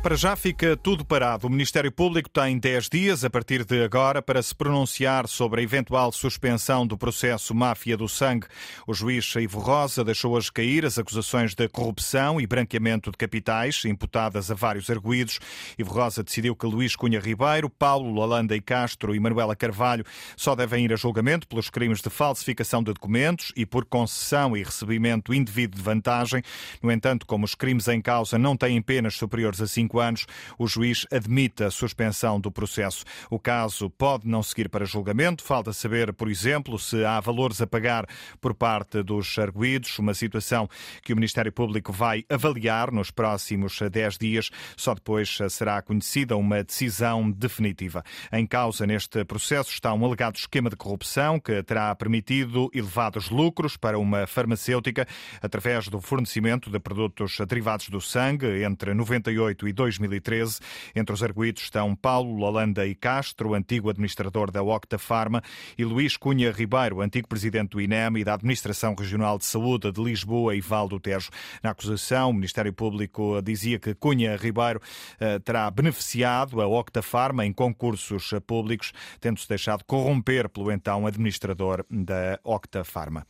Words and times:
Para 0.00 0.14
já 0.14 0.36
fica 0.36 0.76
tudo 0.76 1.04
parado. 1.04 1.48
O 1.48 1.50
Ministério 1.50 1.90
Público 1.90 2.30
tem 2.30 2.56
10 2.56 2.88
dias, 2.88 3.24
a 3.24 3.30
partir 3.30 3.64
de 3.64 3.82
agora, 3.82 4.22
para 4.22 4.40
se 4.40 4.54
pronunciar 4.54 5.26
sobre 5.26 5.60
a 5.60 5.64
eventual 5.64 6.12
suspensão 6.12 6.86
do 6.86 6.96
processo 6.96 7.52
Máfia 7.52 7.96
do 7.96 8.08
Sangue. 8.08 8.46
O 8.86 8.94
juiz 8.94 9.34
Ivo 9.34 9.58
Rosa 9.58 10.04
deixou 10.04 10.32
hoje 10.32 10.52
cair 10.52 10.86
as 10.86 10.98
acusações 10.98 11.52
de 11.52 11.68
corrupção 11.68 12.40
e 12.40 12.46
branqueamento 12.46 13.10
de 13.10 13.18
capitais 13.18 13.84
imputadas 13.84 14.52
a 14.52 14.54
vários 14.54 14.88
arguídos. 14.88 15.40
Ivo 15.76 15.92
Rosa 15.92 16.22
decidiu 16.22 16.54
que 16.54 16.64
Luís 16.64 16.94
Cunha 16.94 17.18
Ribeiro, 17.18 17.68
Paulo 17.68 18.14
Lalanda 18.14 18.54
e 18.54 18.60
Castro 18.60 19.16
e 19.16 19.20
Manuela 19.20 19.56
Carvalho 19.56 20.04
só 20.36 20.54
devem 20.54 20.84
ir 20.84 20.92
a 20.92 20.96
julgamento 20.96 21.48
pelos 21.48 21.70
crimes 21.70 22.00
de 22.00 22.08
falsificação 22.08 22.84
de 22.84 22.92
documentos 22.92 23.52
e 23.56 23.66
por 23.66 23.84
concessão 23.84 24.56
e 24.56 24.62
recebimento 24.62 25.34
indevido 25.34 25.76
de 25.76 25.82
vantagem. 25.82 26.40
No 26.80 26.92
entanto, 26.92 27.26
como 27.26 27.44
os 27.44 27.56
crimes 27.56 27.88
em 27.88 28.00
causa 28.00 28.38
não 28.38 28.56
têm 28.56 28.80
penas 28.80 29.14
superiores 29.14 29.60
a 29.60 29.66
5 29.66 29.87
cinco 29.88 30.00
anos, 30.00 30.26
o 30.58 30.66
juiz 30.66 31.06
admite 31.10 31.64
a 31.64 31.70
suspensão 31.70 32.38
do 32.38 32.52
processo. 32.52 33.04
O 33.30 33.38
caso 33.38 33.88
pode 33.88 34.28
não 34.28 34.42
seguir 34.42 34.68
para 34.68 34.84
julgamento. 34.84 35.42
Falta 35.42 35.72
saber, 35.72 36.12
por 36.12 36.28
exemplo, 36.28 36.78
se 36.78 37.02
há 37.04 37.18
valores 37.20 37.62
a 37.62 37.66
pagar 37.66 38.06
por 38.38 38.54
parte 38.54 39.02
dos 39.02 39.38
arguídos, 39.38 39.98
uma 39.98 40.12
situação 40.12 40.68
que 41.02 41.12
o 41.12 41.16
Ministério 41.16 41.50
Público 41.50 41.90
vai 41.90 42.24
avaliar 42.28 42.92
nos 42.92 43.10
próximos 43.10 43.78
10 43.80 44.18
dias. 44.18 44.50
Só 44.76 44.94
depois 44.94 45.38
será 45.48 45.80
conhecida 45.80 46.36
uma 46.36 46.62
decisão 46.62 47.30
definitiva. 47.30 48.04
Em 48.30 48.46
causa 48.46 48.86
neste 48.86 49.24
processo 49.24 49.70
está 49.70 49.94
um 49.94 50.04
alegado 50.04 50.36
esquema 50.36 50.68
de 50.68 50.76
corrupção 50.76 51.40
que 51.40 51.62
terá 51.62 51.94
permitido 51.94 52.70
elevados 52.74 53.30
lucros 53.30 53.76
para 53.76 53.98
uma 53.98 54.26
farmacêutica 54.26 55.06
através 55.40 55.88
do 55.88 56.00
fornecimento 56.00 56.70
de 56.70 56.78
produtos 56.78 57.38
derivados 57.48 57.88
do 57.88 58.00
sangue 58.00 58.62
entre 58.64 58.92
98 58.92 59.68
e 59.68 59.77
2013. 59.78 60.58
Entre 60.94 61.14
os 61.14 61.22
arguídos 61.22 61.62
estão 61.62 61.94
Paulo 61.94 62.34
Lolanda 62.34 62.84
e 62.84 62.94
Castro, 62.94 63.54
antigo 63.54 63.88
administrador 63.88 64.50
da 64.50 64.62
Octa 64.62 64.98
Pharma, 64.98 65.42
e 65.78 65.84
Luís 65.84 66.16
Cunha 66.16 66.50
Ribeiro, 66.50 67.00
antigo 67.00 67.28
presidente 67.28 67.70
do 67.70 67.80
INEM 67.80 68.18
e 68.18 68.24
da 68.24 68.34
Administração 68.34 68.94
Regional 68.94 69.38
de 69.38 69.46
Saúde 69.46 69.92
de 69.92 70.02
Lisboa 70.02 70.54
e 70.56 70.60
Val 70.60 70.88
do 70.88 70.98
Tejo. 70.98 71.30
Na 71.62 71.70
acusação, 71.70 72.30
o 72.30 72.34
Ministério 72.34 72.72
Público 72.72 73.40
dizia 73.40 73.78
que 73.78 73.94
Cunha 73.94 74.36
Ribeiro 74.36 74.80
eh, 75.20 75.38
terá 75.38 75.70
beneficiado 75.70 76.60
a 76.60 76.66
Octa 76.66 77.02
Pharma 77.02 77.46
em 77.46 77.52
concursos 77.52 78.30
públicos, 78.46 78.92
tendo-se 79.20 79.48
deixado 79.48 79.84
corromper 79.84 80.48
pelo 80.48 80.72
então 80.72 81.06
administrador 81.06 81.84
da 81.88 82.40
Octa 82.42 82.82
Pharma. 82.84 83.24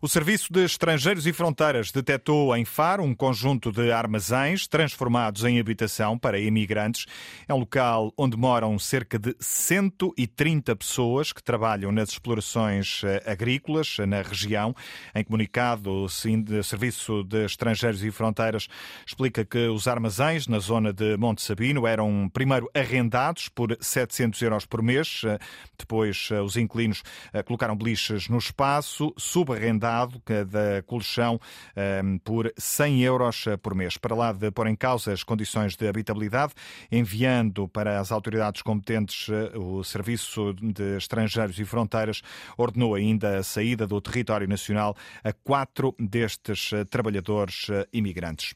O 0.00 0.06
Serviço 0.06 0.52
de 0.52 0.64
Estrangeiros 0.64 1.26
e 1.26 1.32
Fronteiras 1.32 1.90
detectou 1.90 2.56
em 2.56 2.64
Faro 2.64 3.02
um 3.02 3.12
conjunto 3.12 3.72
de 3.72 3.90
armazéns 3.90 4.68
transformados 4.68 5.42
em 5.42 5.58
habitação 5.58 6.16
para 6.16 6.38
imigrantes. 6.38 7.04
É 7.48 7.52
um 7.52 7.58
local 7.58 8.12
onde 8.16 8.36
moram 8.36 8.78
cerca 8.78 9.18
de 9.18 9.34
130 9.40 10.76
pessoas 10.76 11.32
que 11.32 11.42
trabalham 11.42 11.90
nas 11.90 12.10
explorações 12.10 13.02
eh, 13.02 13.24
agrícolas 13.26 13.96
na 14.06 14.22
região. 14.22 14.72
Em 15.12 15.24
comunicado, 15.24 15.90
o 16.04 16.08
Serviço 16.08 17.24
de 17.24 17.46
Estrangeiros 17.46 18.04
e 18.04 18.12
Fronteiras 18.12 18.68
explica 19.04 19.44
que 19.44 19.66
os 19.66 19.88
armazéns 19.88 20.46
na 20.46 20.60
zona 20.60 20.92
de 20.92 21.16
Monte 21.16 21.42
Sabino 21.42 21.88
eram 21.88 22.30
primeiro 22.32 22.70
arrendados 22.72 23.48
por 23.48 23.76
700 23.80 24.40
euros 24.42 24.64
por 24.64 24.80
mês, 24.80 25.22
eh, 25.24 25.40
depois 25.76 26.28
eh, 26.30 26.40
os 26.40 26.56
inquilinos 26.56 27.02
colocaram 27.46 27.74
beliches 27.74 28.28
no 28.28 28.38
espaço, 28.38 29.12
subarrendados 29.38 29.88
dado 29.88 30.20
da 30.46 30.82
colchão 30.82 31.40
ehm, 31.76 32.18
por 32.18 32.52
100 32.56 33.02
euros 33.02 33.46
eh, 33.46 33.56
por 33.56 33.74
mês. 33.74 33.96
Para 33.96 34.14
lá 34.14 34.32
de 34.32 34.50
pôr 34.50 34.66
em 34.66 34.74
causa 34.74 35.12
as 35.12 35.22
condições 35.22 35.76
de 35.76 35.86
habitabilidade, 35.88 36.52
enviando 36.90 37.68
para 37.68 38.00
as 38.00 38.10
autoridades 38.10 38.60
competentes 38.60 39.28
eh, 39.28 39.56
o 39.56 39.84
Serviço 39.84 40.52
de 40.54 40.96
Estrangeiros 40.96 41.58
e 41.58 41.64
Fronteiras 41.64 42.22
ordenou 42.56 42.94
ainda 42.94 43.38
a 43.38 43.42
saída 43.42 43.86
do 43.86 44.00
território 44.00 44.48
nacional 44.48 44.96
a 45.22 45.32
quatro 45.32 45.94
destes 45.98 46.72
eh, 46.72 46.84
trabalhadores 46.84 47.68
imigrantes. 47.92 48.54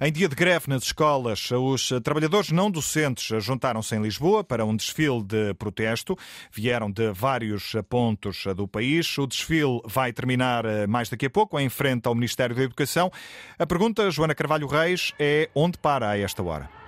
Em 0.00 0.10
dia 0.10 0.28
de 0.28 0.34
greve 0.34 0.68
nas 0.68 0.84
escolas, 0.84 1.50
os 1.50 1.90
trabalhadores 2.02 2.50
não 2.50 2.70
docentes 2.70 3.42
juntaram-se 3.44 3.94
em 3.94 4.02
Lisboa 4.02 4.42
para 4.42 4.64
um 4.64 4.74
desfile 4.74 5.22
de 5.22 5.54
protesto. 5.54 6.16
Vieram 6.50 6.90
de 6.90 7.12
vários 7.12 7.74
pontos 7.88 8.44
do 8.56 8.66
país. 8.66 9.16
O 9.18 9.26
desfile 9.26 9.80
vai 9.84 10.12
terminar 10.22 10.64
eh, 10.64 10.86
mais 10.86 11.08
daqui 11.08 11.26
a 11.26 11.30
pouco, 11.30 11.58
em 11.58 11.68
frente 11.68 12.06
ao 12.06 12.14
Ministério 12.14 12.54
da 12.54 12.62
Educação. 12.62 13.10
A 13.58 13.66
pergunta, 13.66 14.08
Joana 14.10 14.34
Carvalho 14.34 14.68
Reis, 14.68 15.12
é 15.18 15.50
onde 15.54 15.76
para 15.78 16.10
a 16.10 16.18
esta 16.18 16.42
hora? 16.42 16.81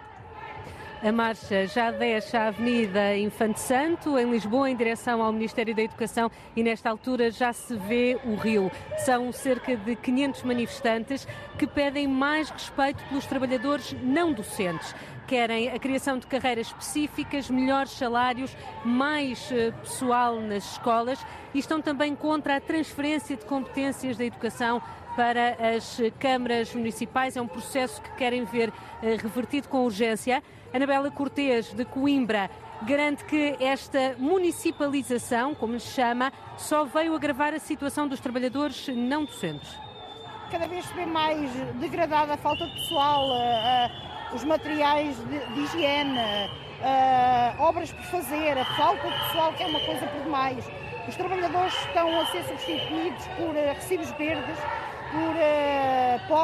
A 1.04 1.12
marcha 1.12 1.66
já 1.66 1.90
deixa 1.90 2.38
a 2.38 2.46
Avenida 2.46 3.14
Infante 3.18 3.60
Santo, 3.60 4.18
em 4.18 4.30
Lisboa, 4.30 4.70
em 4.70 4.74
direção 4.74 5.22
ao 5.22 5.30
Ministério 5.30 5.74
da 5.74 5.82
Educação, 5.82 6.30
e 6.56 6.62
nesta 6.62 6.88
altura 6.88 7.30
já 7.30 7.52
se 7.52 7.76
vê 7.76 8.18
o 8.24 8.34
Rio. 8.36 8.72
São 9.04 9.30
cerca 9.30 9.76
de 9.76 9.96
500 9.96 10.42
manifestantes 10.44 11.28
que 11.58 11.66
pedem 11.66 12.08
mais 12.08 12.48
respeito 12.48 13.04
pelos 13.04 13.26
trabalhadores 13.26 13.94
não 14.02 14.32
docentes 14.32 14.94
querem 15.26 15.70
a 15.70 15.78
criação 15.78 16.18
de 16.18 16.26
carreiras 16.26 16.66
específicas, 16.66 17.48
melhores 17.48 17.92
salários, 17.92 18.54
mais 18.84 19.50
eh, 19.50 19.72
pessoal 19.82 20.38
nas 20.38 20.72
escolas 20.72 21.24
e 21.54 21.58
estão 21.58 21.80
também 21.80 22.14
contra 22.14 22.56
a 22.56 22.60
transferência 22.60 23.36
de 23.36 23.44
competências 23.44 24.16
da 24.16 24.24
educação 24.24 24.82
para 25.16 25.56
as 25.76 26.00
câmaras 26.18 26.74
municipais. 26.74 27.36
É 27.36 27.40
um 27.40 27.46
processo 27.46 28.02
que 28.02 28.10
querem 28.16 28.44
ver 28.44 28.72
eh, 29.02 29.16
revertido 29.16 29.68
com 29.68 29.84
urgência. 29.84 30.42
Anabela 30.74 31.08
Cortês, 31.08 31.72
de 31.72 31.84
Coimbra, 31.84 32.50
garante 32.82 33.24
que 33.24 33.56
esta 33.60 34.16
municipalização, 34.18 35.54
como 35.54 35.78
se 35.78 35.92
chama, 35.92 36.32
só 36.56 36.84
veio 36.84 37.14
agravar 37.14 37.54
a 37.54 37.60
situação 37.60 38.08
dos 38.08 38.18
trabalhadores 38.18 38.88
não 38.88 39.24
docentes. 39.24 39.78
Cada 40.50 40.66
vez 40.66 40.84
se 40.84 40.92
vê 40.94 41.06
mais 41.06 41.48
degradada 41.74 42.34
a 42.34 42.36
falta 42.36 42.66
de 42.66 42.72
pessoal, 42.72 43.24
a, 43.32 44.34
os 44.34 44.42
materiais 44.42 45.16
de, 45.16 45.38
de 45.54 45.60
higiene, 45.60 46.18
uh, 46.18 47.62
obras 47.62 47.92
por 47.92 48.04
fazer, 48.06 48.58
a 48.58 48.64
falta 48.76 49.08
de 49.08 49.18
pessoal, 49.26 49.52
que 49.52 49.62
é 49.62 49.66
uma 49.66 49.80
coisa 49.80 50.04
por 50.08 50.22
demais. 50.22 50.64
Os 51.06 51.14
trabalhadores 51.14 51.74
estão 51.86 52.20
a 52.20 52.26
ser 52.26 52.42
substituídos 52.42 53.24
por 53.36 53.54
recibos 53.54 54.10
verdes, 54.12 54.58
por 55.12 55.36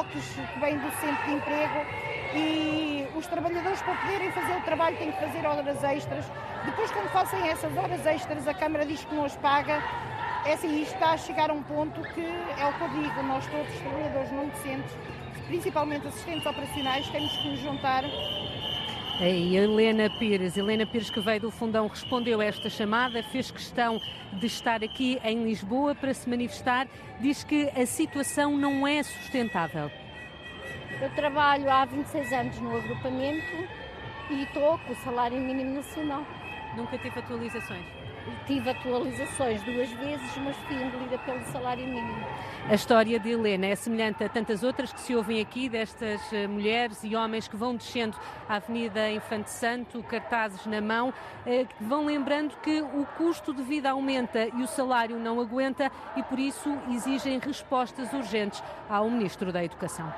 POCs 0.01 0.35
que 0.53 0.61
vêm 0.61 0.79
do 0.79 0.91
centro 0.93 1.25
de 1.27 1.33
emprego 1.33 1.85
e 2.35 3.07
os 3.15 3.27
trabalhadores 3.27 3.83
para 3.83 3.95
poderem 3.97 4.33
fazer 4.33 4.57
o 4.57 4.63
trabalho 4.63 4.97
têm 4.97 5.13
que 5.13 5.21
fazer 5.21 5.47
horas 5.47 5.85
extras. 5.85 6.25
Depois 6.65 6.91
quando 6.91 7.09
fazem 7.11 7.49
essas 7.49 7.77
horas 7.77 8.07
extras 8.07 8.49
a 8.49 8.55
Câmara 8.55 8.87
diz 8.87 9.05
que 9.05 9.15
não 9.15 9.25
as 9.25 9.37
paga. 9.37 9.83
É 10.47 10.55
assim, 10.55 10.81
isto 10.81 10.95
está 10.95 11.11
a 11.11 11.19
chegar 11.19 11.51
a 11.51 11.53
um 11.53 11.63
ponto 11.63 12.01
que 12.15 12.23
é 12.23 12.67
o 12.67 12.73
que 12.73 12.81
eu 12.81 12.89
digo, 12.89 13.23
nós 13.25 13.47
todos, 13.47 13.69
os 13.75 13.81
trabalhadores 13.81 14.33
não 14.33 14.49
decentes, 14.49 14.97
principalmente 15.47 16.07
assistentes 16.07 16.47
operacionais, 16.47 17.07
temos 17.09 17.37
que 17.37 17.51
nos 17.51 17.61
juntar. 17.61 18.05
E 19.23 19.55
Helena 19.55 20.09
Pires, 20.09 20.57
Helena 20.57 20.87
Pires 20.87 21.11
que 21.11 21.21
veio 21.21 21.43
do 21.43 21.51
Fundão 21.51 21.87
respondeu 21.89 22.41
a 22.41 22.45
esta 22.47 22.71
chamada, 22.71 23.23
fez 23.23 23.51
questão 23.51 24.01
de 24.33 24.47
estar 24.47 24.83
aqui 24.83 25.21
em 25.23 25.45
Lisboa 25.45 25.95
para 25.95 26.15
se 26.15 26.27
manifestar, 26.27 26.89
diz 27.21 27.45
que 27.45 27.69
a 27.79 27.85
situação 27.85 28.57
não 28.57 28.89
é 28.89 29.03
sustentável. 29.03 29.91
Eu 31.03 31.11
trabalho 31.11 31.71
há 31.71 31.85
26 31.85 32.33
anos 32.33 32.61
no 32.61 32.75
agrupamento 32.75 33.69
e 34.31 34.43
estou 34.45 34.79
com 34.79 34.93
o 34.95 34.97
salário 35.05 35.39
mínimo 35.39 35.75
nacional. 35.75 36.25
Nunca 36.75 36.97
teve 36.97 37.19
atualizações? 37.19 38.00
Tive 38.47 38.71
atualizações 38.71 39.63
duas 39.63 39.91
vezes, 39.91 40.37
mas 40.39 40.57
fui 40.67 40.77
engolida 40.77 41.19
pelo 41.19 41.45
salário 41.53 41.85
mínimo. 41.85 42.27
A 42.69 42.75
história 42.75 43.19
de 43.19 43.31
Helena 43.31 43.67
é 43.67 43.75
semelhante 43.75 44.23
a 44.23 44.29
tantas 44.29 44.63
outras 44.63 44.93
que 44.93 45.01
se 45.01 45.15
ouvem 45.15 45.41
aqui, 45.41 45.69
destas 45.69 46.21
eh, 46.33 46.47
mulheres 46.47 47.03
e 47.03 47.17
homens 47.17 47.49
que 47.49 47.57
vão 47.57 47.75
descendo 47.75 48.17
a 48.49 48.57
Avenida 48.57 49.11
Infante 49.11 49.51
Santo, 49.51 50.03
cartazes 50.03 50.67
na 50.67 50.81
mão, 50.81 51.13
eh, 51.47 51.65
que 51.65 51.85
vão 51.85 52.07
lembrando 52.07 52.55
que 52.63 52.83
o 52.83 53.07
custo 53.17 53.55
de 53.55 53.63
vida 53.63 53.91
aumenta 53.91 54.47
e 54.47 54.63
o 54.63 54.67
salário 54.67 55.19
não 55.19 55.41
aguenta 55.41 55.91
e 56.17 56.23
por 56.23 56.39
isso 56.39 56.77
exigem 56.93 57.39
respostas 57.39 58.13
urgentes 58.13 58.63
ao 58.89 59.09
Ministro 59.11 59.53
da 59.53 59.65
Educação. 59.65 60.13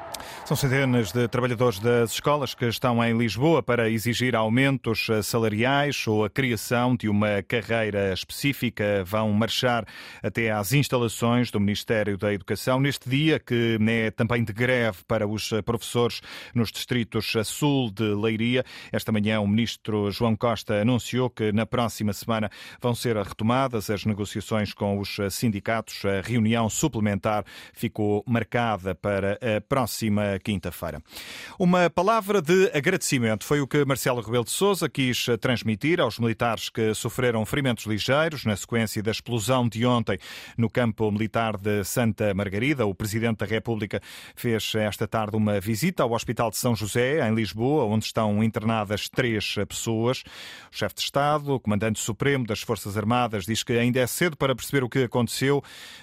São 0.45 0.57
centenas 0.57 1.13
de 1.13 1.29
trabalhadores 1.29 1.79
das 1.79 2.13
escolas 2.13 2.55
que 2.55 2.67
estão 2.67 3.03
em 3.03 3.17
Lisboa 3.17 3.63
para 3.63 3.89
exigir 3.89 4.35
aumentos 4.35 5.09
salariais 5.23 6.07
ou 6.07 6.25
a 6.25 6.31
criação 6.31 6.97
de 6.97 7.09
uma 7.09 7.43
carreira 7.43 7.92
maneira 7.93 8.13
específica, 8.13 9.05
vão 9.05 9.31
marchar 9.33 9.85
até 10.23 10.51
às 10.51 10.73
instalações 10.73 11.51
do 11.51 11.61
Ministério 11.61 12.17
da 12.17 12.33
Educação 12.33 12.81
neste 12.81 13.09
dia 13.09 13.39
que 13.39 13.79
é 13.87 14.11
também 14.11 14.43
de 14.43 14.53
greve 14.53 14.99
para 15.07 15.27
os 15.27 15.51
professores 15.65 16.21
nos 16.55 16.73
distritos 16.73 17.33
sul 17.45 17.91
de 17.91 18.15
Leiria. 18.15 18.65
Esta 18.91 19.13
manhã 19.13 19.41
o 19.41 19.47
ministro 19.47 20.11
João 20.11 20.35
Costa 20.35 20.81
anunciou 20.81 21.29
que 21.29 21.53
na 21.53 21.67
próxima 21.67 22.13
semana 22.13 22.51
vão 22.81 22.95
ser 22.95 23.17
retomadas 23.17 23.91
as 23.91 24.05
negociações 24.07 24.73
com 24.73 24.99
os 24.99 25.19
sindicatos. 25.31 26.03
A 26.05 26.27
reunião 26.27 26.71
suplementar 26.71 27.45
ficou 27.75 28.25
marcada 28.27 28.95
para 28.95 29.35
a 29.35 29.61
próxima 29.61 30.39
quinta-feira. 30.43 31.03
Uma 31.59 31.91
palavra 31.91 32.41
de 32.41 32.71
agradecimento 32.73 33.45
foi 33.45 33.61
o 33.61 33.67
que 33.67 33.85
Marcelo 33.85 34.23
Rebelo 34.23 34.45
de 34.45 34.51
Sousa 34.51 34.89
quis 34.89 35.27
transmitir 35.41 36.01
aos 36.01 36.19
militares 36.19 36.69
que 36.69 36.95
sofreram 36.95 37.45
ferimentos 37.45 37.82
ligeiros 37.85 38.45
na 38.45 38.57
sequência 38.57 39.03
da 39.03 39.11
explosão 39.11 39.69
de 39.69 39.85
ontem 39.87 40.19
no 40.57 40.69
campo 40.69 41.11
militar 41.11 41.57
de 41.57 41.85
Santa 41.85 42.33
Margarida. 42.35 42.87
O 42.87 42.95
Presidente 42.95 43.39
da 43.39 43.47
República 43.47 44.01
fez 44.35 44.75
esta 44.75 45.07
tarde 45.07 45.37
uma 45.37 45.61
visita 45.61 46.03
ao 46.03 46.13
Hospital 46.13 46.51
de 46.51 46.57
São 46.57 46.75
José, 46.75 47.27
em 47.27 47.35
Lisboa, 47.35 47.85
onde 47.85 48.05
estão 48.05 48.43
internadas 48.43 49.09
três 49.09 49.55
pessoas. 49.69 50.23
O 50.73 50.77
chefe 50.77 50.95
de 50.97 51.03
Estado, 51.03 51.55
o 51.55 51.61
Comandante 51.61 52.01
Supremo 52.01 52.47
das 52.47 52.61
Forças 52.61 52.97
Armadas, 52.97 53.45
diz 53.45 53.63
que 53.63 53.73
ainda 53.73 54.01
é 54.01 54.07
cedo 54.07 54.37
para 54.37 54.55
perceber 54.55 54.85
o 54.85 54.89
que 54.89 55.05
aconteceu, 55.05 55.63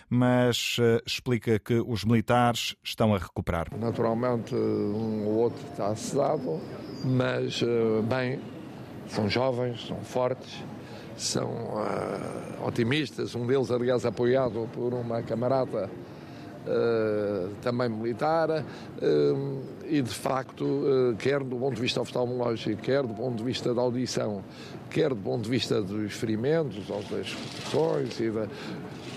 mas 0.10 0.78
uh, 0.80 1.02
explica 1.06 1.60
que 1.60 1.76
os 1.76 2.04
militares 2.04 2.76
estão 2.84 3.14
a 3.14 3.18
recuperar. 3.18 3.68
Naturalmente, 3.78 4.56
um 4.56 5.26
ou 5.26 5.36
outro 5.36 5.66
está 5.70 5.96
sedado, 5.96 6.60
mas, 7.04 7.62
uh, 7.62 8.02
bem, 8.04 8.40
são 9.08 9.30
jovens, 9.30 9.88
são 9.88 9.98
fortes, 10.02 10.64
são 11.20 11.50
uh, 11.50 12.68
otimistas. 12.68 13.36
Um 13.36 13.46
deles, 13.46 13.70
aliás, 13.70 14.06
apoiado 14.06 14.68
por 14.74 14.94
uma 14.94 15.22
camarada 15.22 15.90
Uh, 16.60 17.56
também 17.62 17.90
militar, 17.90 18.50
uh, 18.52 19.64
e 19.88 20.02
de 20.02 20.14
facto, 20.14 21.16
quer 21.18 21.42
do 21.42 21.56
ponto 21.56 21.76
de 21.76 21.82
vista 21.82 22.02
oftalmológico, 22.02 22.82
quer 22.82 23.02
do 23.02 23.14
ponto 23.14 23.38
de 23.38 23.44
vista 23.44 23.74
da 23.74 23.82
audição, 23.82 24.44
quer 24.92 25.10
do 25.10 25.16
ponto 25.16 25.44
de 25.44 25.50
vista 25.50 25.82
dos 25.82 26.14
ferimentos, 26.14 26.88
ou 26.90 27.02
das 27.04 27.28
expressões 27.28 28.20
e 28.20 28.30
da, 28.30 28.46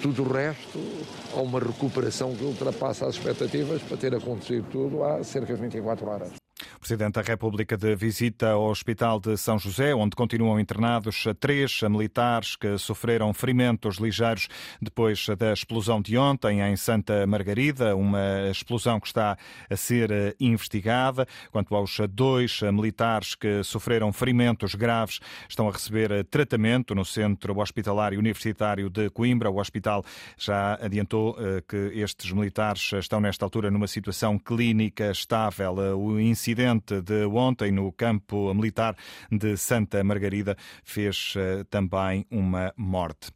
tudo 0.01 0.23
o 0.23 0.33
resto, 0.33 0.79
há 1.37 1.41
uma 1.41 1.59
recuperação 1.59 2.35
que 2.35 2.45
ultrapassa 2.45 3.07
as 3.07 3.17
expectativas 3.17 3.83
para 3.83 3.97
ter 3.97 4.15
acontecido 4.15 4.65
tudo 4.71 5.05
há 5.05 5.23
cerca 5.23 5.53
de 5.53 5.61
24 5.61 6.09
horas. 6.09 6.42
Presidente 6.93 7.15
da 7.15 7.23
República 7.23 7.75
de 7.75 7.97
visita 7.97 8.51
ao 8.51 8.65
Hospital 8.65 9.19
de 9.19 9.35
São 9.39 9.59
José, 9.59 9.95
onde 9.95 10.15
continuam 10.15 10.61
internados 10.61 11.25
três 11.41 11.81
militares 11.81 12.55
que 12.55 12.77
sofreram 12.77 13.33
ferimentos 13.33 13.97
ligeiros 13.97 14.47
depois 14.79 15.27
da 15.39 15.55
explosão 15.55 16.03
de 16.03 16.19
ontem 16.19 16.61
em 16.61 16.77
Santa 16.77 17.27
Margarida, 17.27 17.97
uma 17.97 18.51
explosão 18.51 19.01
que 19.01 19.07
está 19.07 19.39
a 19.71 19.75
ser 19.75 20.11
eh, 20.11 20.35
investigada. 20.39 21.27
Quanto 21.51 21.75
aos 21.75 21.99
dois 22.11 22.61
militares 22.61 23.35
que 23.35 23.63
sofreram 23.63 24.13
ferimentos 24.13 24.75
graves, 24.75 25.19
estão 25.49 25.71
a 25.71 25.73
receber 25.73 26.11
eh, 26.11 26.23
tratamento 26.23 26.95
no 26.95 27.07
Centro 27.07 27.59
Hospitalar 27.59 28.13
Universitário 28.13 28.91
de 28.91 29.09
Coimbra. 29.09 29.51
O 29.51 29.59
hospital 29.59 30.05
já 30.37 30.75
adiantou 30.75 31.39
eh, 31.39 31.63
que 31.67 31.99
estes 31.99 32.31
militares 32.33 32.93
estão 32.93 33.19
nesta 33.19 33.47
altura 33.47 33.71
numa 33.71 33.87
situação 33.87 34.39
clínica 34.39 35.11
estável. 35.11 35.73
O 35.97 36.21
incidente 36.21 36.82
de 36.91 37.25
ontem 37.27 37.71
no 37.71 37.93
campo 37.93 38.53
militar 38.55 38.97
de 39.31 39.57
Santa 39.57 40.03
Margarida 40.03 40.57
fez 40.83 41.35
eh, 41.37 41.65
também 41.71 42.27
uma 42.31 42.73
morte. 42.77 43.31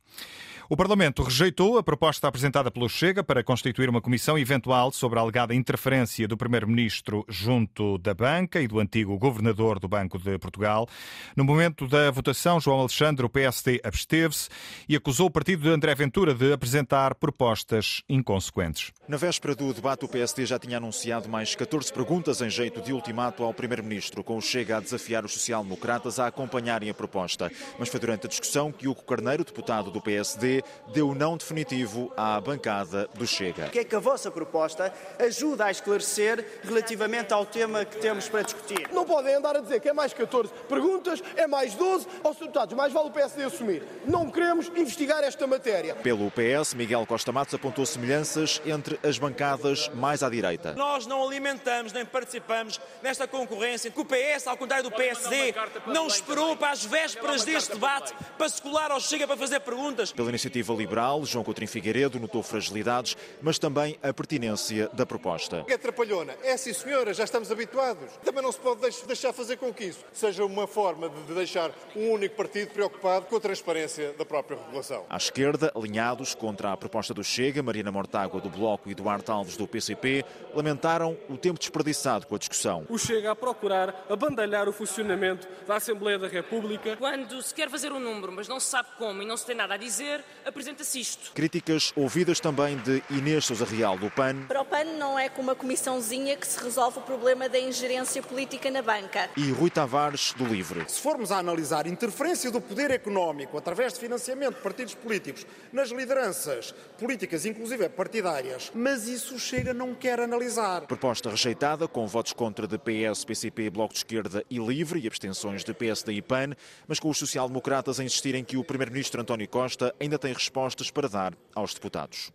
O 0.68 0.76
Parlamento 0.76 1.22
rejeitou 1.22 1.78
a 1.78 1.82
proposta 1.82 2.26
apresentada 2.26 2.72
pelo 2.72 2.88
Chega 2.88 3.22
para 3.22 3.44
constituir 3.44 3.88
uma 3.88 4.00
comissão 4.00 4.36
eventual 4.36 4.90
sobre 4.90 5.16
a 5.16 5.22
alegada 5.22 5.54
interferência 5.54 6.26
do 6.26 6.36
Primeiro-Ministro 6.36 7.24
junto 7.28 7.98
da 7.98 8.12
banca 8.12 8.60
e 8.60 8.66
do 8.66 8.80
antigo 8.80 9.16
governador 9.16 9.78
do 9.78 9.86
Banco 9.86 10.18
de 10.18 10.36
Portugal. 10.40 10.88
No 11.36 11.44
momento 11.44 11.86
da 11.86 12.10
votação, 12.10 12.58
João 12.58 12.80
Alexandre, 12.80 13.24
o 13.24 13.28
PSD, 13.28 13.80
absteve-se 13.84 14.48
e 14.88 14.96
acusou 14.96 15.28
o 15.28 15.30
partido 15.30 15.62
de 15.62 15.68
André 15.68 15.94
Ventura 15.94 16.34
de 16.34 16.52
apresentar 16.52 17.14
propostas 17.14 18.02
inconsequentes. 18.08 18.90
Na 19.06 19.16
véspera 19.16 19.54
do 19.54 19.72
debate, 19.72 20.04
o 20.04 20.08
PSD 20.08 20.46
já 20.46 20.58
tinha 20.58 20.78
anunciado 20.78 21.28
mais 21.28 21.54
14 21.54 21.92
perguntas 21.92 22.40
em 22.40 22.50
jeito 22.50 22.80
de 22.80 22.92
ultimato 22.92 23.44
ao 23.44 23.54
Primeiro-Ministro, 23.54 24.24
com 24.24 24.36
o 24.36 24.42
Chega 24.42 24.78
a 24.78 24.80
desafiar 24.80 25.24
os 25.24 25.32
social-democratas 25.32 26.18
a 26.18 26.26
acompanharem 26.26 26.90
a 26.90 26.94
proposta. 26.94 27.52
Mas 27.78 27.88
foi 27.88 28.00
durante 28.00 28.26
a 28.26 28.28
discussão 28.28 28.72
que 28.72 28.88
Hugo 28.88 29.04
Carneiro, 29.04 29.44
deputado 29.44 29.92
do 29.92 30.00
PSD, 30.00 30.56
deu 30.88 31.14
não 31.14 31.37
definitivo 31.37 32.12
à 32.17 32.41
bancada 32.41 33.08
do 33.14 33.26
Chega. 33.26 33.67
O 33.67 33.70
que 33.70 33.81
é 33.81 33.85
que 33.85 33.94
a 33.94 34.00
vossa 34.00 34.31
proposta 34.31 34.93
ajuda 35.19 35.67
a 35.67 35.70
esclarecer 35.70 36.61
relativamente 36.62 37.32
ao 37.32 37.44
tema 37.44 37.85
que 37.85 37.99
temos 37.99 38.29
para 38.29 38.43
discutir? 38.43 38.88
Não 38.93 39.05
podem 39.05 39.35
andar 39.35 39.56
a 39.56 39.61
dizer 39.61 39.81
que 39.81 39.88
é 39.88 39.93
mais 39.93 40.12
14 40.12 40.53
perguntas, 40.69 41.23
é 41.37 41.47
mais 41.47 41.75
12, 41.75 42.06
aos 42.23 42.37
deputados, 42.37 42.76
mais 42.76 42.93
vale 42.93 43.08
o 43.08 43.12
PSD 43.12 43.44
assumir. 43.44 43.82
Não 44.06 44.31
queremos 44.31 44.69
investigar 44.69 45.23
esta 45.25 45.47
matéria. 45.47 45.94
Pelo 45.97 46.31
PS, 46.31 46.75
Miguel 46.75 47.06
Costa 47.06 47.32
Matos 47.32 47.55
apontou 47.55 47.85
semelhanças 47.87 48.61
entre 48.64 48.99
as 49.02 49.19
bancadas 49.19 49.88
mais 49.94 50.23
à 50.23 50.29
direita. 50.29 50.75
Nós 50.75 51.06
não 51.06 51.25
alimentamos 51.25 51.93
nem 51.93 52.05
participamos 52.05 52.81
nesta 53.02 53.26
concorrência 53.26 53.91
que 53.91 54.00
o 54.00 54.05
PS, 54.05 54.47
ao 54.47 54.56
contrário 54.56 54.88
do 54.88 54.94
PSD, 54.94 55.55
não 55.87 56.06
esperou 56.06 56.56
para 56.56 56.70
as 56.70 56.85
vésperas 56.85 57.44
deste 57.44 57.73
debate 57.73 58.14
para 58.37 58.49
se 58.49 58.61
colar 58.61 58.91
ao 58.91 59.00
Chega 59.00 59.26
para 59.26 59.37
fazer 59.37 59.61
perguntas. 59.61 60.12
Pela 60.12 60.31
iniciativa 60.46 60.72
liberal, 60.75 61.25
João 61.25 61.44
Coutinho 61.44 61.69
Figueiredo 61.69 62.20
notou 62.20 62.43
fragilidades, 62.43 63.16
mas 63.43 63.58
também 63.58 63.98
a 64.02 64.12
pertinência 64.12 64.88
da 64.93 65.04
proposta. 65.04 65.64
É 65.69 65.76
trapalhona. 65.76 66.34
É 66.43 66.56
sim, 66.56 66.72
senhora, 66.72 67.12
já 67.12 67.25
estamos 67.25 67.50
habituados. 67.50 68.12
Também 68.25 68.43
não 68.43 68.52
se 68.52 68.60
pode 68.60 68.81
deixar 69.06 69.32
fazer 69.32 69.56
com 69.56 69.75
que 69.75 69.84
isso 69.84 70.04
seja 70.12 70.44
uma 70.44 70.66
forma 70.66 71.08
de 71.08 71.34
deixar 71.34 71.72
um 71.96 72.12
único 72.12 72.37
partido 72.37 72.70
preocupado 72.70 73.26
com 73.26 73.37
a 73.37 73.40
transparência 73.40 74.12
da 74.12 74.25
própria 74.25 74.56
regulação. 74.56 75.04
À 75.10 75.16
esquerda, 75.16 75.72
alinhados 75.75 76.34
contra 76.34 76.72
a 76.72 76.76
proposta 76.76 77.12
do 77.12 77.25
Chega, 77.25 77.62
Marina 77.62 77.90
Mortágua 77.90 78.40
do 78.40 78.49
Bloco 78.49 78.88
e 78.88 78.94
Duarte 78.94 79.31
Alves 79.31 79.56
do 79.56 79.66
PCP, 79.66 80.25
lamentaram 80.54 81.16
o 81.28 81.37
tempo 81.37 81.58
desperdiçado 81.58 82.26
com 82.26 82.37
a 82.37 82.38
discussão. 82.38 82.87
O 82.88 82.99
Chega 82.99 83.32
a 83.32 83.37
procurar 83.37 84.06
abandalhar 84.08 84.69
o 84.69 84.72
funcionamento 84.72 85.49
da 85.66 85.76
Assembleia 85.76 86.19
da 86.19 86.28
República. 86.28 86.96
Quando 86.96 87.42
se 87.42 87.52
quer 87.52 87.69
fazer 87.69 87.90
um 87.92 87.99
número, 87.99 88.31
mas 88.32 88.46
não 88.46 88.60
se 88.60 88.66
sabe 88.66 88.90
como 88.96 89.22
e 89.22 89.26
não 89.26 89.37
se 89.37 89.44
tem 89.44 89.56
nada 89.56 89.75
a 89.75 89.76
dizer, 89.76 90.25
apresenta-se 90.44 91.00
isto. 91.00 91.33
Críticas 91.33 91.93
ouvidas 91.97 92.41
também 92.41 92.77
de 92.79 93.03
Inês 93.11 93.44
Sousa 93.44 93.65
Real 93.65 93.99
do 93.99 94.11
PAN. 94.11 94.47
Para 94.47 94.61
o 94.61 94.65
PAN 94.65 94.85
não 94.99 95.19
é 95.19 95.29
com 95.29 95.43
uma 95.43 95.55
comissãozinha 95.55 96.37
que 96.37 96.47
se 96.47 96.62
resolve 96.62 96.99
o 96.99 97.03
problema 97.03 97.49
da 97.49 97.59
ingerência 97.59 98.23
política 98.23 98.71
na 98.71 98.83
banca. 98.83 99.31
E 99.37 99.50
Rui 99.50 99.71
Tavares 99.71 100.33
do 100.35 100.44
Livre. 100.44 100.85
Se 100.88 101.00
formos 101.00 101.33
a 101.33 101.38
analisar 101.38 101.87
interferência 101.87 102.50
do 102.50 102.61
poder 102.61 102.91
económico 102.91 103.56
através 103.56 103.93
de 103.93 104.00
financiamento 104.00 104.56
de 104.56 104.61
partidos 104.62 104.94
políticos 104.94 105.47
nas 105.73 105.91
lideranças 105.91 106.75
políticas, 106.99 107.44
inclusive 107.47 107.88
partidárias, 107.88 108.71
mas 108.75 109.09
isso 109.09 109.38
chega 109.38 109.73
não 109.73 109.94
quer 109.94 110.21
analisar. 110.21 110.83
Proposta 110.83 111.31
rejeitada 111.31 111.88
com 111.88 112.06
votos 112.06 112.33
contra 112.33 112.67
de 112.67 112.79
PS, 112.79 113.25
PCP, 113.25 113.71
Bloco 113.71 113.93
de 113.93 114.00
Esquerda 114.00 114.44
e 114.50 114.59
Livre 114.59 115.00
e 115.00 115.06
abstenções 115.06 115.65
de 115.65 115.73
PSD 115.73 116.12
e 116.12 116.23
PAN, 116.23 116.50
mas 116.87 116.99
com 116.99 117.09
os 117.09 117.19
social-democratas 117.19 118.00
a 118.00 118.05
insistirem 118.05 118.45
que 118.45 118.57
o 118.57 118.64
primeiro-ministro 118.64 119.21
António 119.21 119.49
Costa 119.49 119.95
ainda 120.00 120.19
tem 120.19 120.25
respostas 120.33 120.90
para 120.90 121.09
dar 121.09 121.37
aos 121.54 121.75
deputados. 121.75 122.33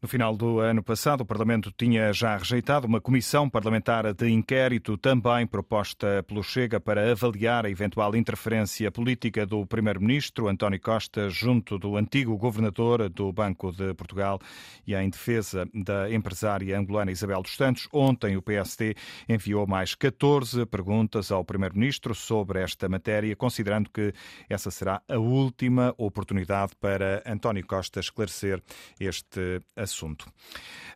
No 0.00 0.06
final 0.06 0.36
do 0.36 0.60
ano 0.60 0.80
passado, 0.80 1.22
o 1.22 1.26
Parlamento 1.26 1.72
tinha 1.76 2.12
já 2.12 2.36
rejeitado 2.36 2.86
uma 2.86 3.00
comissão 3.00 3.50
parlamentar 3.50 4.14
de 4.14 4.30
inquérito, 4.30 4.96
também 4.96 5.44
proposta 5.44 6.22
pelo 6.22 6.40
Chega, 6.40 6.78
para 6.78 7.10
avaliar 7.10 7.66
a 7.66 7.70
eventual 7.70 8.14
interferência 8.14 8.92
política 8.92 9.44
do 9.44 9.66
Primeiro-Ministro 9.66 10.46
António 10.46 10.80
Costa 10.80 11.28
junto 11.28 11.80
do 11.80 11.96
antigo 11.96 12.36
governador 12.36 13.08
do 13.08 13.32
Banco 13.32 13.72
de 13.72 13.92
Portugal 13.94 14.38
e 14.86 14.94
em 14.94 15.10
defesa 15.10 15.68
da 15.74 16.08
empresária 16.08 16.78
angolana 16.78 17.10
Isabel 17.10 17.42
dos 17.42 17.56
Santos. 17.56 17.88
Ontem, 17.92 18.36
o 18.36 18.42
PSD 18.42 18.94
enviou 19.28 19.66
mais 19.66 19.96
14 19.96 20.64
perguntas 20.66 21.32
ao 21.32 21.44
Primeiro-Ministro 21.44 22.14
sobre 22.14 22.62
esta 22.62 22.88
matéria, 22.88 23.34
considerando 23.34 23.90
que 23.90 24.12
essa 24.48 24.70
será 24.70 25.02
a 25.08 25.18
última 25.18 25.92
oportunidade 25.98 26.76
para 26.78 27.20
António 27.26 27.66
Costa 27.66 27.98
esclarecer 27.98 28.62
este 29.00 29.60
assunto 29.74 29.87
assunto. 29.88 30.26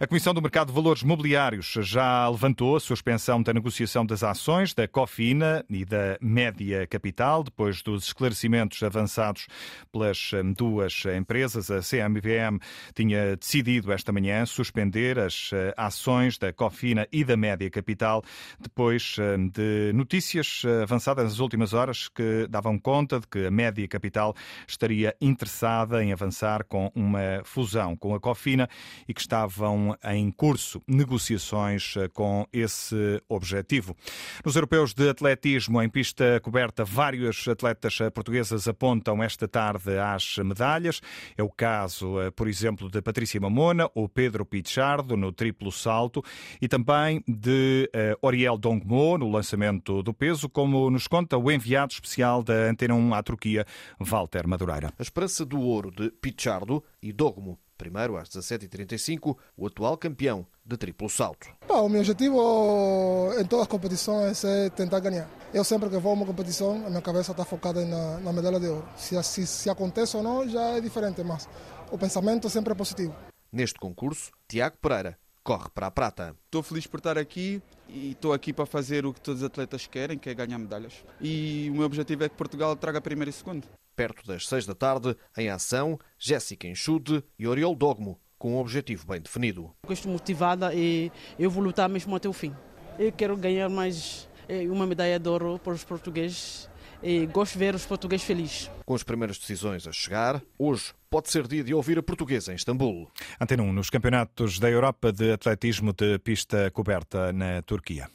A 0.01 0.07
Comissão 0.07 0.35
do 0.35 0.43
Mercado 0.43 0.69
de 0.69 0.75
Valores 0.75 1.03
Mobiliários 1.03 1.75
já 1.83 2.29
levantou 2.29 2.77
a 2.77 2.81
suspensão 2.81 3.43
da 3.43 3.53
negociação 3.53 4.05
das 4.05 4.25
ações 4.25 4.75
da 4.75 4.89
Cofina 4.89 5.65
e 5.71 5.85
da 5.85 6.19
Média 6.21 6.87
Capital, 6.89 7.45
depois 7.45 7.83
dos 7.83 8.07
esclarecimentos 8.07 8.83
avançados 8.83 9.47
pelas 9.93 10.33
hum, 10.33 10.53
duas 10.55 11.05
empresas. 11.17 11.71
A 11.71 11.81
CMVM 11.81 12.59
tinha 12.95 13.37
decidido 13.37 13.93
esta 13.93 14.13
manhã 14.13 14.45
suspender 14.45 15.19
as 15.19 15.51
eh, 15.53 15.73
ações 15.77 16.37
da 16.37 16.53
Cofina 16.53 17.07
e 17.13 17.23
da 17.23 17.37
Média 17.37 17.71
Capital, 17.71 18.25
depois 18.59 19.17
hum, 19.19 19.49
de 19.49 19.93
notícias 19.95 20.63
avançadas 20.83 21.25
nas 21.25 21.39
últimas 21.39 21.73
horas 21.73 22.09
que 22.09 22.49
davam 22.49 22.77
conta 22.79 23.21
de 23.21 23.29
que 23.29 23.47
a 23.47 23.51
Média 23.51 23.87
Capital 23.87 24.35
estaria 24.67 25.15
interessada 25.21 26.03
em 26.03 26.13
avançar 26.13 26.65
com 26.65 26.91
uma 26.95 27.43
fusão 27.45 27.97
com 27.97 28.15
a 28.15 28.21
Cofina 28.21 28.69
e 29.09 29.15
que 29.15 29.21
estavam 29.21 29.97
em 30.05 30.31
curso 30.31 30.83
negociações 30.87 31.95
eh, 31.97 32.09
com 32.09 32.47
esse 32.53 33.23
objetivo. 33.29 33.97
Nos 34.45 34.55
europeus 34.55 34.95
de 34.95 35.09
atletismo 35.09 35.83
em 35.83 35.89
pista 35.89 36.41
coberta, 36.41 36.85
vários 36.85 37.47
atletas 37.49 38.01
eh, 38.01 38.11
portuguesas 38.11 38.69
apontam 38.69 39.23
esta 39.23 39.49
tarde 39.49 39.99
às 39.99 40.39
medalhas. 40.39 41.01
É 41.37 41.43
o 41.43 41.51
caso, 41.51 42.21
eh, 42.21 42.31
por 42.31 42.49
exemplo, 42.49 42.91
de 42.91 43.01
Patrícia 43.01 43.41
Mamona 43.41 43.91
ou 43.95 44.09
Pedro 44.09 44.45
Pichardo 44.45 45.17
no 45.17 45.33
triplo 45.33 45.73
salto 45.73 46.23
e 46.61 46.69
também 46.69 47.23
de 47.27 47.91
Oriel 48.21 48.57
Dongmo 48.57 49.19
no 49.19 49.31
lançamento 49.31 50.03
do 50.03 50.15
peso, 50.15 50.49
como 50.49 50.91
nos 50.91 51.07
conta 51.07 51.37
o 51.37 51.51
enviado 51.51 51.93
especial 51.93 52.43
da 52.43 52.71
Antena 52.71 52.95
1 52.95 53.15
à 53.15 53.23
Turquia, 53.23 53.67
Walter 53.99 54.47
Madureira. 54.47 54.93
A 54.99 55.03
esperança 55.03 55.45
do 55.45 55.61
ouro 55.61 55.91
de 55.91 56.11
Pichardo 56.11 56.83
e 57.03 57.13
Dogmo 57.13 57.59
Primeiro, 57.83 58.17
às 58.17 58.29
17h35, 58.29 59.37
o 59.57 59.67
atual 59.67 59.99
campeão 59.99 60.47
de 60.65 60.77
triplo 60.77 61.11
salto. 61.11 61.49
o 61.69 61.89
meu 61.89 61.99
objetivo 61.99 63.33
em 63.37 63.45
todas 63.45 63.65
as 63.65 63.69
competições 63.69 64.45
é 64.45 64.71
tentar 64.71 65.01
ganhar. 65.01 65.29
Eu 65.53 65.65
sempre 65.65 65.91
que 65.91 65.99
vou 65.99 66.13
a 66.13 66.15
uma 66.15 66.25
competição, 66.25 66.87
a 66.87 66.89
minha 66.89 67.03
cabeça 67.03 67.33
está 67.33 67.45
focada 67.45 67.85
na, 67.85 68.21
na 68.21 68.33
medalha 68.33 68.61
de 68.61 68.69
ouro. 68.69 68.87
Se, 68.97 69.21
se, 69.25 69.45
se 69.49 69.69
acontece 69.69 70.17
ou 70.17 70.23
não, 70.23 70.49
já 70.49 70.63
é 70.77 70.81
diferente, 70.81 71.25
mas 71.25 71.49
o 71.91 71.99
pensamento 71.99 72.49
sempre 72.49 72.73
é 72.73 72.77
positivo. 72.77 73.17
Neste 73.51 73.81
concurso, 73.81 74.31
Tiago 74.47 74.77
Pereira 74.81 75.19
corre 75.43 75.69
para 75.75 75.89
a 75.89 75.91
prata. 75.91 76.37
Estou 76.45 76.63
feliz 76.63 76.87
por 76.87 76.99
estar 76.99 77.19
aqui 77.19 77.61
e 77.89 78.13
estou 78.13 78.33
aqui 78.33 78.53
para 78.53 78.65
fazer 78.65 79.05
o 79.05 79.13
que 79.13 79.21
todos 79.21 79.43
os 79.43 79.47
atletas 79.47 79.89
querem, 79.89 80.19
que 80.19 80.31
é 80.31 80.35
ganhar 80.35 80.57
medalhas. 80.57 81.05
E 81.21 81.69
o 81.71 81.75
meu 81.75 81.87
objetivo 81.87 82.23
é 82.23 82.29
que 82.29 82.37
Portugal 82.37 82.77
traga 82.77 83.01
primeiro 83.01 83.31
e 83.31 83.33
segundo. 83.33 83.67
Perto 83.95 84.27
das 84.27 84.47
seis 84.47 84.65
da 84.65 84.75
tarde, 84.75 85.17
em 85.37 85.49
ação, 85.51 85.99
Jéssica 86.19 86.67
Enxude 86.67 87.23
e 87.39 87.47
Oriol 87.47 87.75
Dogmo, 87.75 88.19
com 88.39 88.55
um 88.55 88.59
objetivo 88.59 89.07
bem 89.07 89.21
definido. 89.21 89.71
estou 89.89 90.11
motivada 90.11 90.75
e 90.75 91.13
eu 91.39 91.51
vou 91.51 91.63
lutar 91.63 91.89
mesmo 91.89 92.17
até 92.17 92.29
o 92.29 92.33
fim. 92.33 92.55
Eu 92.99 93.13
quero 93.13 93.37
ganhar 93.37 93.69
mais 93.69 94.29
eh, 94.49 94.67
uma 94.69 94.87
medalha 94.87 95.19
de 95.19 95.29
ouro 95.29 95.59
para 95.59 95.73
os 95.73 95.85
portugueses 95.85 96.69
e 97.03 97.27
gosto 97.27 97.55
de 97.55 97.59
ver 97.59 97.75
os 97.75 97.85
portugueses 97.85 98.25
felizes. 98.25 98.71
Com 98.87 98.95
as 98.95 99.03
primeiras 99.03 99.39
decisões 99.39 99.87
a 99.87 99.93
chegar, 99.93 100.43
hoje 100.59 100.95
pode 101.11 101.31
ser 101.31 101.47
dia 101.47 101.63
de 101.63 101.75
ouvir 101.75 101.99
a 101.99 102.03
portuguesa 102.03 102.53
em 102.53 102.57
Istambul. 102.57 103.11
Antena 103.41 103.63
1, 103.63 103.73
nos 103.73 103.91
campeonatos 103.91 104.59
da 104.59 104.71
Europa 104.71 105.13
de 105.13 105.33
atletismo 105.33 105.93
de 105.93 106.19
pista 106.19 106.71
coberta 106.71 107.33
na 107.33 107.61
Turquia. 107.63 108.09